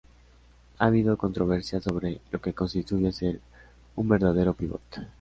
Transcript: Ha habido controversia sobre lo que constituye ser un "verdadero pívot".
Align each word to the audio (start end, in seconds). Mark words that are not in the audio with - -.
Ha 0.79 0.85
habido 0.87 1.15
controversia 1.15 1.79
sobre 1.79 2.21
lo 2.31 2.41
que 2.41 2.55
constituye 2.55 3.11
ser 3.11 3.39
un 3.95 4.09
"verdadero 4.09 4.55
pívot". 4.55 4.81